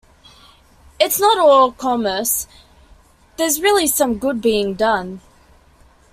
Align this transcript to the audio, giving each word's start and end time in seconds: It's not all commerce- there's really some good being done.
It's 0.99 1.19
not 1.19 1.37
all 1.37 1.71
commerce- 1.73 2.47
there's 3.37 3.61
really 3.61 3.85
some 3.85 4.17
good 4.17 4.41
being 4.41 4.73
done. 4.73 5.21